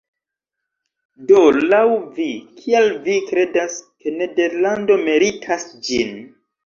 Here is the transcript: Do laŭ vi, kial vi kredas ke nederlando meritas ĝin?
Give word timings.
Do 1.31 1.41
laŭ 1.73 1.81
vi, 2.15 2.25
kial 2.61 2.89
vi 3.03 3.17
kredas 3.29 3.77
ke 3.85 4.15
nederlando 4.17 4.99
meritas 5.11 5.69
ĝin? 5.91 6.19